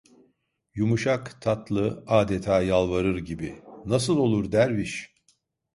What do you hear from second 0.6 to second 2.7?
Yumuşak, tatlı, adeta